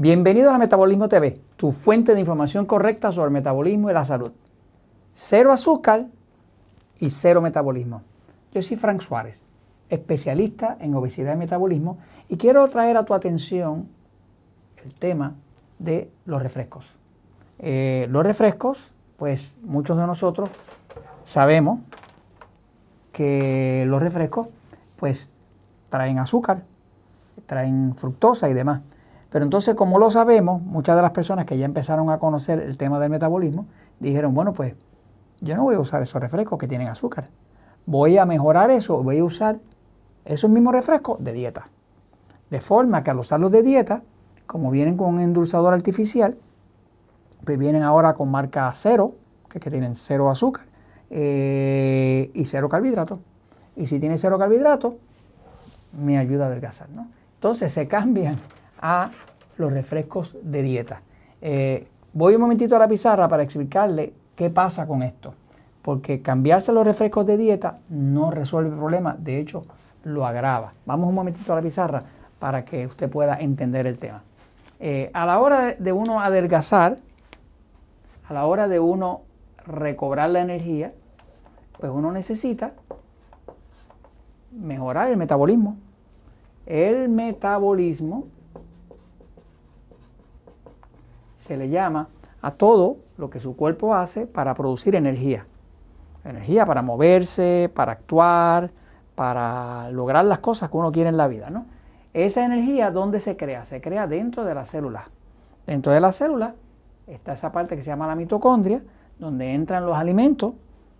Bienvenidos 0.00 0.54
a 0.54 0.58
Metabolismo 0.58 1.08
TV, 1.08 1.40
tu 1.56 1.72
fuente 1.72 2.14
de 2.14 2.20
información 2.20 2.66
correcta 2.66 3.10
sobre 3.10 3.26
el 3.26 3.32
metabolismo 3.32 3.90
y 3.90 3.92
la 3.92 4.04
salud. 4.04 4.30
Cero 5.12 5.50
azúcar 5.50 6.06
y 7.00 7.10
cero 7.10 7.42
metabolismo. 7.42 8.02
Yo 8.54 8.62
soy 8.62 8.76
Frank 8.76 9.00
Suárez, 9.00 9.42
especialista 9.88 10.76
en 10.78 10.94
obesidad 10.94 11.34
y 11.34 11.36
metabolismo, 11.36 11.98
y 12.28 12.36
quiero 12.36 12.68
traer 12.68 12.96
a 12.96 13.04
tu 13.04 13.12
atención 13.12 13.88
el 14.84 14.94
tema 14.94 15.34
de 15.80 16.12
los 16.26 16.40
refrescos. 16.44 16.86
Eh, 17.58 18.06
los 18.08 18.22
refrescos, 18.22 18.92
pues 19.16 19.56
muchos 19.64 19.98
de 19.98 20.06
nosotros 20.06 20.48
sabemos 21.24 21.80
que 23.10 23.82
los 23.88 24.00
refrescos, 24.00 24.46
pues 24.94 25.32
traen 25.88 26.20
azúcar, 26.20 26.62
traen 27.46 27.96
fructosa 27.96 28.48
y 28.48 28.54
demás. 28.54 28.82
Pero 29.30 29.44
entonces, 29.44 29.74
como 29.74 29.98
lo 29.98 30.10
sabemos, 30.10 30.62
muchas 30.62 30.96
de 30.96 31.02
las 31.02 31.10
personas 31.10 31.44
que 31.44 31.58
ya 31.58 31.64
empezaron 31.66 32.10
a 32.10 32.18
conocer 32.18 32.60
el 32.60 32.76
tema 32.76 32.98
del 32.98 33.10
metabolismo 33.10 33.66
dijeron, 34.00 34.34
bueno, 34.34 34.52
pues 34.52 34.74
yo 35.40 35.56
no 35.56 35.64
voy 35.64 35.76
a 35.76 35.80
usar 35.80 36.02
esos 36.02 36.20
refrescos 36.20 36.58
que 36.58 36.66
tienen 36.66 36.88
azúcar. 36.88 37.28
Voy 37.84 38.18
a 38.18 38.26
mejorar 38.26 38.70
eso, 38.70 39.02
voy 39.02 39.18
a 39.18 39.24
usar 39.24 39.58
esos 40.24 40.50
mismos 40.50 40.72
refrescos 40.72 41.22
de 41.22 41.32
dieta. 41.32 41.66
De 42.50 42.60
forma 42.60 43.02
que 43.02 43.10
al 43.10 43.18
usarlos 43.18 43.52
de 43.52 43.62
dieta, 43.62 44.02
como 44.46 44.70
vienen 44.70 44.96
con 44.96 45.14
un 45.14 45.20
endulzador 45.20 45.74
artificial, 45.74 46.38
pues 47.44 47.58
vienen 47.58 47.82
ahora 47.82 48.14
con 48.14 48.30
marca 48.30 48.70
cero, 48.74 49.14
que, 49.48 49.60
que 49.60 49.70
tienen 49.70 49.94
cero 49.94 50.30
azúcar 50.30 50.64
eh, 51.10 52.30
y 52.34 52.44
cero 52.46 52.68
carbohidratos. 52.68 53.18
Y 53.76 53.86
si 53.86 54.00
tiene 54.00 54.16
cero 54.16 54.38
carbohidratos, 54.38 54.94
me 55.92 56.18
ayuda 56.18 56.44
a 56.44 56.48
adelgazar. 56.48 56.88
¿no? 56.90 57.08
Entonces 57.34 57.72
se 57.72 57.86
cambian 57.86 58.36
a 58.80 59.10
los 59.56 59.72
refrescos 59.72 60.36
de 60.42 60.62
dieta. 60.62 61.02
Eh, 61.40 61.86
voy 62.12 62.34
un 62.34 62.40
momentito 62.40 62.76
a 62.76 62.78
la 62.78 62.88
pizarra 62.88 63.28
para 63.28 63.42
explicarle 63.42 64.12
qué 64.34 64.50
pasa 64.50 64.86
con 64.86 65.02
esto. 65.02 65.34
Porque 65.82 66.22
cambiarse 66.22 66.72
los 66.72 66.84
refrescos 66.84 67.26
de 67.26 67.36
dieta 67.36 67.78
no 67.88 68.30
resuelve 68.30 68.70
el 68.70 68.76
problema, 68.76 69.16
de 69.18 69.38
hecho 69.38 69.62
lo 70.04 70.26
agrava. 70.26 70.72
Vamos 70.86 71.08
un 71.08 71.14
momentito 71.14 71.52
a 71.52 71.56
la 71.56 71.62
pizarra 71.62 72.02
para 72.38 72.64
que 72.64 72.86
usted 72.86 73.08
pueda 73.10 73.38
entender 73.38 73.86
el 73.86 73.98
tema. 73.98 74.22
Eh, 74.80 75.10
a 75.12 75.26
la 75.26 75.40
hora 75.40 75.74
de 75.78 75.92
uno 75.92 76.20
adelgazar, 76.20 76.98
a 78.28 78.32
la 78.32 78.46
hora 78.46 78.68
de 78.68 78.78
uno 78.78 79.22
recobrar 79.66 80.30
la 80.30 80.40
energía, 80.40 80.92
pues 81.78 81.90
uno 81.92 82.12
necesita 82.12 82.72
mejorar 84.52 85.10
el 85.10 85.16
metabolismo. 85.16 85.76
El 86.66 87.08
metabolismo 87.08 88.26
se 91.48 91.56
le 91.56 91.70
llama 91.70 92.08
a 92.42 92.50
todo 92.50 92.98
lo 93.16 93.30
que 93.30 93.40
su 93.40 93.56
cuerpo 93.56 93.94
hace 93.94 94.26
para 94.26 94.52
producir 94.52 94.94
energía. 94.94 95.46
Energía 96.26 96.66
para 96.66 96.82
moverse, 96.82 97.70
para 97.74 97.92
actuar, 97.92 98.70
para 99.14 99.90
lograr 99.90 100.26
las 100.26 100.40
cosas 100.40 100.70
que 100.70 100.76
uno 100.76 100.92
quiere 100.92 101.08
en 101.08 101.16
la 101.16 101.26
vida. 101.26 101.48
¿no? 101.48 101.64
Esa 102.12 102.44
energía, 102.44 102.90
¿dónde 102.90 103.18
se 103.18 103.38
crea? 103.38 103.64
Se 103.64 103.80
crea 103.80 104.06
dentro 104.06 104.44
de 104.44 104.54
la 104.54 104.66
célula. 104.66 105.06
Dentro 105.66 105.90
de 105.90 106.00
la 106.00 106.12
célula 106.12 106.54
está 107.06 107.32
esa 107.32 107.50
parte 107.50 107.76
que 107.76 107.82
se 107.82 107.88
llama 107.88 108.06
la 108.06 108.14
mitocondria, 108.14 108.82
donde 109.18 109.54
entran 109.54 109.86
los 109.86 109.96
alimentos, 109.96 110.52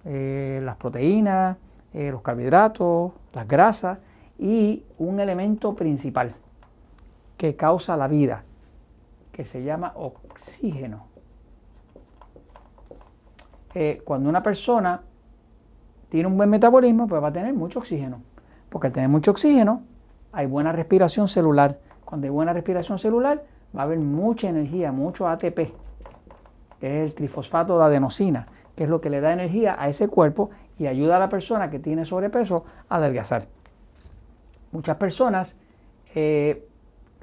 eh, 0.07 0.61
las 0.63 0.77
proteínas, 0.77 1.59
eh, 1.93 2.11
los 2.11 2.23
carbohidratos, 2.23 3.13
las 3.35 3.47
grasas 3.47 3.99
y 4.39 4.83
un 4.97 5.21
elemento 5.21 5.75
principal 5.75 6.33
que 7.37 7.55
causa 7.55 7.99
la 7.99 8.09
vida, 8.09 8.45
que 9.39 9.45
se 9.45 9.63
llama 9.63 9.93
oxígeno. 9.95 11.07
Eh, 13.73 14.03
cuando 14.05 14.29
una 14.29 14.43
persona 14.43 15.01
tiene 16.09 16.27
un 16.27 16.37
buen 16.37 16.51
metabolismo, 16.51 17.07
pues 17.07 17.23
va 17.23 17.29
a 17.29 17.33
tener 17.33 17.55
mucho 17.55 17.79
oxígeno. 17.79 18.21
Porque 18.69 18.89
al 18.89 18.93
tener 18.93 19.09
mucho 19.09 19.31
oxígeno, 19.31 19.85
hay 20.33 20.47
buena 20.47 20.73
respiración 20.73 21.29
celular. 21.29 21.79
Cuando 22.05 22.25
hay 22.25 22.33
buena 22.33 22.53
respiración 22.53 22.99
celular, 22.99 23.45
va 23.77 23.83
a 23.83 23.85
haber 23.85 24.01
mucha 24.01 24.49
energía, 24.49 24.91
mucho 24.91 25.29
ATP, 25.29 25.73
que 26.81 27.05
es 27.05 27.09
el 27.09 27.15
trifosfato 27.15 27.79
de 27.79 27.85
adenosina, 27.85 28.49
que 28.75 28.83
es 28.83 28.91
lo 28.91 29.01
que 29.01 29.09
le 29.09 29.21
da 29.21 29.33
energía 29.33 29.77
a 29.79 29.89
ese 29.89 30.09
cuerpo 30.09 30.51
y 30.81 30.89
ayuda 30.89 31.15
a 31.15 31.21
la 31.21 31.29
persona 31.29 31.71
que 31.71 31.79
tiene 31.79 32.05
sobrepeso 32.07 32.65
a 32.89 32.97
adelgazar. 32.97 33.45
Muchas 34.73 34.97
personas 34.97 35.57
eh, 36.17 36.68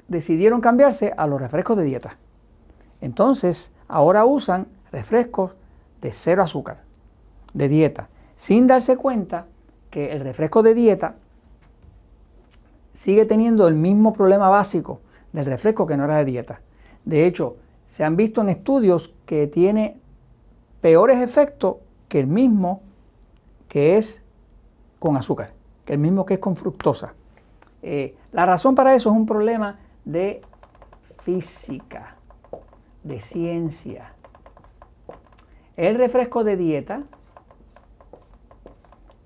decidieron 0.08 0.60
cambiarse 0.60 1.12
a 1.16 1.26
los 1.26 1.40
refrescos 1.40 1.76
de 1.76 1.84
dieta. 1.84 2.16
Entonces, 3.00 3.72
ahora 3.88 4.24
usan 4.24 4.66
refrescos 4.92 5.56
de 6.00 6.12
cero 6.12 6.42
azúcar, 6.42 6.82
de 7.52 7.68
dieta, 7.68 8.08
sin 8.34 8.66
darse 8.66 8.96
cuenta 8.96 9.46
que 9.90 10.12
el 10.12 10.20
refresco 10.20 10.62
de 10.62 10.74
dieta 10.74 11.16
sigue 12.94 13.26
teniendo 13.26 13.68
el 13.68 13.74
mismo 13.74 14.12
problema 14.12 14.48
básico 14.48 15.00
del 15.32 15.46
refresco 15.46 15.86
que 15.86 15.96
no 15.96 16.04
era 16.04 16.16
de 16.18 16.24
dieta. 16.24 16.60
De 17.04 17.26
hecho, 17.26 17.56
se 17.88 18.04
han 18.04 18.16
visto 18.16 18.40
en 18.40 18.48
estudios 18.48 19.14
que 19.26 19.46
tiene 19.46 19.98
peores 20.80 21.20
efectos 21.20 21.76
que 22.08 22.20
el 22.20 22.26
mismo 22.26 22.82
que 23.68 23.96
es 23.96 24.22
con 24.98 25.16
azúcar, 25.16 25.52
que 25.84 25.92
el 25.92 25.98
mismo 25.98 26.24
que 26.24 26.34
es 26.34 26.40
con 26.40 26.56
fructosa. 26.56 27.14
Eh, 27.82 28.16
la 28.32 28.46
razón 28.46 28.74
para 28.74 28.94
eso 28.94 29.10
es 29.10 29.16
un 29.16 29.26
problema 29.26 29.78
de 30.06 30.40
física, 31.18 32.16
de 33.02 33.20
ciencia. 33.20 34.12
El 35.76 35.96
refresco 35.96 36.42
de 36.44 36.56
dieta 36.56 37.02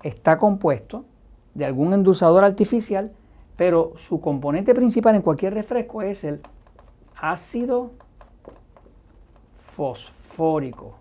está 0.03 0.37
compuesto 0.37 1.05
de 1.53 1.65
algún 1.65 1.93
endulzador 1.93 2.43
artificial, 2.43 3.13
pero 3.55 3.93
su 3.97 4.19
componente 4.19 4.73
principal 4.73 5.15
en 5.15 5.21
cualquier 5.21 5.53
refresco 5.53 6.01
es 6.01 6.23
el 6.23 6.41
ácido 7.15 7.91
fosfórico. 9.75 10.95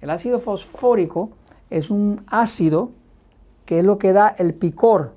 El 0.00 0.10
ácido 0.10 0.40
fosfórico 0.40 1.30
es 1.68 1.90
un 1.90 2.24
ácido 2.28 2.90
que 3.66 3.80
es 3.80 3.84
lo 3.84 3.98
que 3.98 4.14
da 4.14 4.28
el 4.28 4.54
picor 4.54 5.12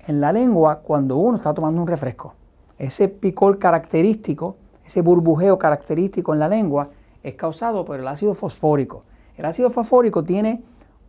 en 0.00 0.20
la 0.20 0.32
lengua 0.32 0.80
cuando 0.80 1.16
uno 1.18 1.36
está 1.36 1.54
tomando 1.54 1.80
un 1.80 1.86
refresco. 1.86 2.34
Ese 2.78 3.08
picor 3.08 3.58
característico, 3.58 4.56
ese 4.84 5.02
burbujeo 5.02 5.58
característico 5.58 6.32
en 6.32 6.40
la 6.40 6.48
lengua 6.48 6.90
es 7.22 7.34
causado 7.34 7.84
por 7.84 7.98
el 7.98 8.06
ácido 8.06 8.34
fosfórico. 8.34 9.02
El 9.36 9.44
ácido 9.44 9.70
fosfórico 9.70 10.24
tiene 10.24 10.62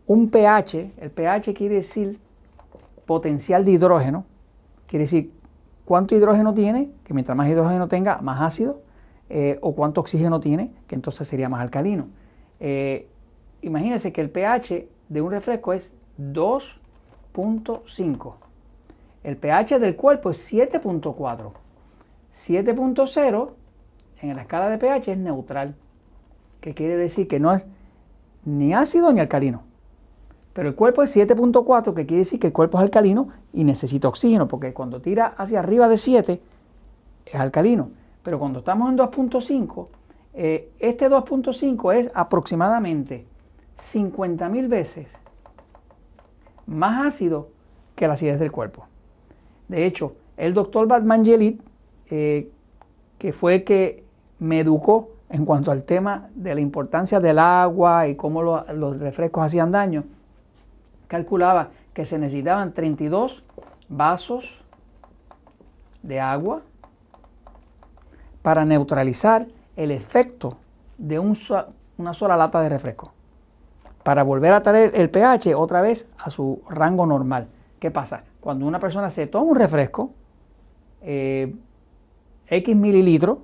un 0.06 0.28
pH, 0.28 0.92
el 0.98 1.10
pH 1.10 1.54
quiere 1.54 1.76
decir 1.76 2.18
potencial 3.06 3.64
de 3.64 3.72
hidrógeno, 3.72 4.24
quiere 4.86 5.04
decir 5.04 5.32
cuánto 5.84 6.14
hidrógeno 6.14 6.54
tiene, 6.54 6.90
que 7.04 7.14
mientras 7.14 7.36
más 7.36 7.48
hidrógeno 7.48 7.88
tenga, 7.88 8.18
más 8.18 8.40
ácido, 8.40 8.82
eh, 9.28 9.58
o 9.62 9.74
cuánto 9.74 10.00
oxígeno 10.00 10.40
tiene, 10.40 10.72
que 10.88 10.96
entonces 10.96 11.28
sería 11.28 11.48
más 11.48 11.60
alcalino. 11.60 12.08
Eh, 12.58 13.08
imagínense 13.62 14.12
que 14.12 14.20
el 14.20 14.30
pH 14.30 14.88
de 15.08 15.22
un 15.22 15.30
refresco 15.30 15.72
es 15.72 15.92
2.5. 16.18 18.34
El 19.22 19.36
pH 19.36 19.78
del 19.78 19.96
cuerpo 19.96 20.30
es 20.30 20.52
7.4. 20.52 21.50
7.0 22.34 23.50
en 24.22 24.36
la 24.36 24.42
escala 24.42 24.68
de 24.68 24.78
pH 24.78 25.12
es 25.12 25.18
neutral, 25.18 25.74
que 26.60 26.74
quiere 26.74 26.96
decir 26.96 27.28
que 27.28 27.40
no 27.40 27.52
es 27.52 27.66
ni 28.44 28.72
ácido 28.72 29.12
ni 29.12 29.20
alcalino. 29.20 29.62
Pero 30.52 30.68
el 30.68 30.74
cuerpo 30.74 31.02
es 31.02 31.14
7.4, 31.16 31.94
que 31.94 32.06
quiere 32.06 32.18
decir 32.20 32.40
que 32.40 32.48
el 32.48 32.52
cuerpo 32.52 32.78
es 32.78 32.82
alcalino 32.82 33.28
y 33.52 33.64
necesita 33.64 34.08
oxígeno, 34.08 34.48
porque 34.48 34.72
cuando 34.72 35.00
tira 35.00 35.26
hacia 35.36 35.60
arriba 35.60 35.88
de 35.88 35.96
7 35.96 36.42
es 37.26 37.34
alcalino. 37.34 37.90
Pero 38.22 38.38
cuando 38.38 38.58
estamos 38.60 38.90
en 38.90 38.98
2.5, 38.98 39.88
eh, 40.34 40.72
este 40.78 41.08
2.5 41.08 41.94
es 41.94 42.10
aproximadamente 42.14 43.26
50.000 43.78 44.68
veces 44.68 45.08
más 46.66 47.06
ácido 47.06 47.48
que 47.96 48.06
la 48.06 48.14
acidez 48.14 48.38
del 48.38 48.52
cuerpo. 48.52 48.86
De 49.70 49.86
hecho, 49.86 50.14
el 50.36 50.52
doctor 50.52 50.88
Batmangelit, 50.88 51.62
eh, 52.10 52.50
que 53.18 53.32
fue 53.32 53.54
el 53.54 53.64
que 53.64 54.02
me 54.40 54.58
educó 54.58 55.10
en 55.28 55.44
cuanto 55.44 55.70
al 55.70 55.84
tema 55.84 56.28
de 56.34 56.56
la 56.56 56.60
importancia 56.60 57.20
del 57.20 57.38
agua 57.38 58.08
y 58.08 58.16
cómo 58.16 58.42
los 58.42 58.98
refrescos 58.98 59.44
hacían 59.44 59.70
daño, 59.70 60.02
calculaba 61.06 61.68
que 61.94 62.04
se 62.04 62.18
necesitaban 62.18 62.72
32 62.72 63.44
vasos 63.88 64.60
de 66.02 66.18
agua 66.18 66.62
para 68.42 68.64
neutralizar 68.64 69.46
el 69.76 69.92
efecto 69.92 70.56
de 70.98 71.20
una 71.20 72.12
sola 72.12 72.36
lata 72.36 72.60
de 72.60 72.70
refresco. 72.70 73.12
Para 74.02 74.24
volver 74.24 74.52
a 74.52 74.62
traer 74.62 74.90
el 74.96 75.10
pH 75.10 75.54
otra 75.54 75.80
vez 75.80 76.08
a 76.18 76.28
su 76.28 76.60
rango 76.68 77.06
normal. 77.06 77.46
¿Qué 77.78 77.92
pasa? 77.92 78.24
Cuando 78.40 78.66
una 78.66 78.80
persona 78.80 79.10
se 79.10 79.26
toma 79.26 79.50
un 79.50 79.56
refresco, 79.56 80.12
eh, 81.02 81.54
X 82.46 82.76
mililitros, 82.76 83.38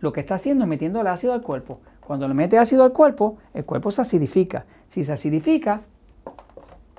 lo 0.00 0.12
que 0.12 0.20
está 0.20 0.36
haciendo 0.36 0.64
es 0.64 0.68
metiendo 0.68 1.00
el 1.00 1.06
ácido 1.06 1.32
al 1.32 1.42
cuerpo. 1.42 1.80
Cuando 2.00 2.28
le 2.28 2.34
mete 2.34 2.58
ácido 2.58 2.84
al 2.84 2.92
cuerpo, 2.92 3.38
el 3.52 3.64
cuerpo 3.64 3.90
se 3.90 4.02
acidifica. 4.02 4.64
Si 4.86 5.04
se 5.04 5.12
acidifica, 5.12 5.82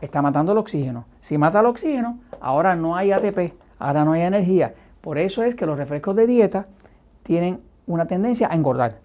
está 0.02 0.22
matando 0.22 0.52
el 0.52 0.58
oxígeno. 0.58 1.06
Si 1.20 1.38
mata 1.38 1.62
el 1.62 1.66
oxígeno, 1.66 2.20
ahora 2.42 2.76
no 2.76 2.96
hay 2.96 3.12
ATP, 3.12 3.54
ahora 3.80 4.06
no 4.06 4.12
hay 4.14 4.22
energía. 4.22 4.74
Por 5.02 5.18
eso 5.18 5.44
es 5.44 5.56
que 5.56 5.66
los 5.66 5.78
refrescos 5.78 6.16
de 6.16 6.28
dieta 6.28 6.66
tienen 7.24 7.62
una 7.88 8.06
tendencia 8.06 8.50
a 8.52 8.56
engordar, 8.56 9.00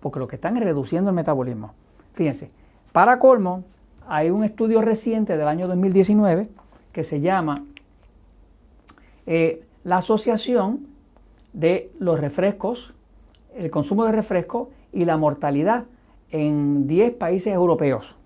porque 0.00 0.18
lo 0.18 0.28
que 0.28 0.36
están 0.36 0.56
es 0.56 0.64
reduciendo 0.64 1.10
el 1.10 1.16
metabolismo. 1.16 1.74
Fíjense, 2.14 2.50
para 2.92 3.18
colmo, 3.18 3.64
hay 4.08 4.30
un 4.30 4.44
estudio 4.44 4.80
reciente 4.80 5.36
del 5.36 5.48
año 5.48 5.68
2019 5.68 6.48
que 6.92 7.04
se 7.04 7.20
llama 7.20 7.64
eh, 9.32 9.62
la 9.84 9.98
asociación 9.98 10.88
de 11.52 11.92
los 12.00 12.18
refrescos, 12.18 12.92
el 13.54 13.70
consumo 13.70 14.04
de 14.04 14.10
refrescos 14.10 14.70
y 14.92 15.04
la 15.04 15.16
mortalidad 15.16 15.84
en 16.30 16.88
10 16.88 17.12
países 17.12 17.54
europeos. 17.54 18.16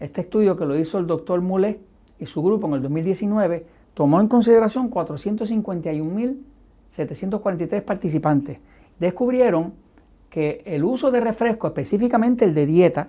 Este 0.00 0.20
estudio 0.20 0.58
que 0.58 0.66
lo 0.66 0.76
hizo 0.76 0.98
el 0.98 1.06
doctor 1.06 1.40
Moulet 1.40 1.80
y 2.18 2.26
su 2.26 2.42
grupo 2.42 2.66
en 2.66 2.74
el 2.74 2.82
2019 2.82 3.64
tomó 3.94 4.20
en 4.20 4.28
consideración 4.28 4.90
451.743 4.90 7.82
participantes. 7.82 8.60
Descubrieron 8.98 9.72
que 10.28 10.60
el 10.66 10.84
uso 10.84 11.10
de 11.10 11.20
refresco, 11.20 11.68
específicamente 11.68 12.44
el 12.44 12.54
de 12.54 12.66
dieta, 12.66 13.08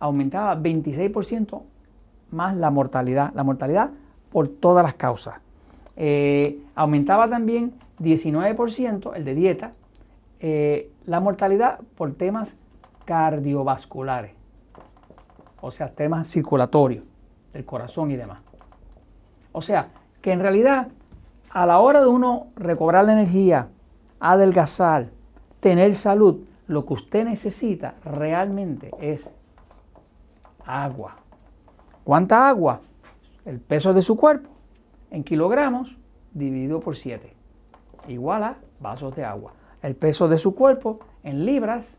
aumentaba 0.00 0.60
26% 0.60 1.62
más 2.32 2.56
la 2.56 2.72
mortalidad, 2.72 3.32
la 3.34 3.44
mortalidad 3.44 3.90
por 4.32 4.48
todas 4.48 4.84
las 4.84 4.94
causas. 4.94 5.36
Eh, 6.00 6.60
aumentaba 6.76 7.28
también 7.28 7.74
19% 7.98 9.16
el 9.16 9.24
de 9.24 9.34
dieta, 9.34 9.72
eh, 10.38 10.92
la 11.04 11.18
mortalidad 11.18 11.80
por 11.96 12.14
temas 12.14 12.56
cardiovasculares, 13.04 14.30
o 15.60 15.72
sea, 15.72 15.90
temas 15.90 16.28
circulatorios 16.28 17.04
del 17.52 17.64
corazón 17.64 18.12
y 18.12 18.16
demás. 18.16 18.38
O 19.50 19.60
sea, 19.60 19.88
que 20.22 20.30
en 20.30 20.38
realidad 20.38 20.86
a 21.50 21.66
la 21.66 21.80
hora 21.80 22.00
de 22.00 22.06
uno 22.06 22.46
recobrar 22.54 23.04
la 23.04 23.14
energía, 23.14 23.66
adelgazar, 24.20 25.08
tener 25.58 25.94
salud, 25.94 26.46
lo 26.68 26.86
que 26.86 26.94
usted 26.94 27.24
necesita 27.24 27.96
realmente 28.04 28.92
es 29.00 29.28
agua. 30.64 31.16
¿Cuánta 32.04 32.48
agua? 32.48 32.82
El 33.44 33.58
peso 33.58 33.92
de 33.92 34.02
su 34.02 34.16
cuerpo 34.16 34.57
en 35.10 35.24
kilogramos 35.24 35.96
dividido 36.32 36.80
por 36.80 36.96
7, 36.96 37.32
igual 38.08 38.44
a 38.44 38.56
vasos 38.80 39.14
de 39.16 39.24
agua. 39.24 39.52
El 39.82 39.96
peso 39.96 40.28
de 40.28 40.38
su 40.38 40.54
cuerpo 40.54 41.00
en 41.22 41.44
libras 41.44 41.96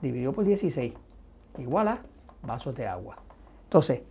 dividido 0.00 0.32
por 0.32 0.44
16, 0.44 0.92
igual 1.58 1.88
a 1.88 1.98
vasos 2.42 2.74
de 2.74 2.86
agua. 2.86 3.16
Entonces, 3.64 4.02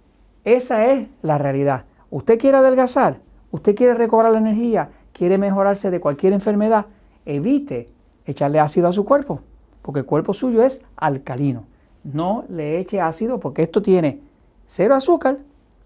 esa 0.44 0.86
es 0.88 1.08
la 1.22 1.38
realidad. 1.38 1.86
Usted 2.10 2.40
quiere 2.40 2.58
adelgazar, 2.58 3.20
usted 3.52 3.76
quiere 3.76 3.94
recobrar 3.94 4.32
la 4.32 4.40
energía, 4.40 4.90
quiere 5.14 5.38
mejorarse 5.38 5.92
de 5.92 6.00
cualquier 6.00 6.34
enfermedad, 6.34 6.88
evite 7.26 7.90
echarle 8.26 8.60
ácido 8.60 8.88
a 8.88 8.94
su 8.94 9.06
cuerpo, 9.06 9.42
porque 9.82 10.00
el 10.00 10.06
cuerpo 10.06 10.34
suyo 10.34 10.64
es 10.64 10.82
alcalino. 10.96 11.66
No 12.04 12.46
le 12.50 12.80
eche 12.80 13.00
ácido 13.00 13.40
porque 13.40 13.62
esto 13.62 13.82
tiene 13.82 14.20
cero 14.66 14.96
azúcar, 14.96 15.38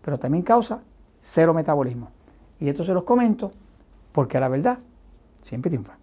pero 0.02 0.18
también 0.18 0.44
causa 0.44 0.82
cero 1.20 1.54
metabolismo. 1.54 2.15
Y 2.60 2.70
esto 2.70 2.84
se 2.84 2.94
los 2.94 3.04
comento 3.04 3.52
porque 4.12 4.40
la 4.40 4.48
verdad 4.48 4.80
siempre 5.42 5.70
triunfa. 5.70 5.98